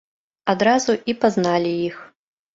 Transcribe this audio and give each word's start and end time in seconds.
Адразу 0.53 0.95
і 1.13 1.15
пазналі 1.27 1.77
іх. 1.91 2.03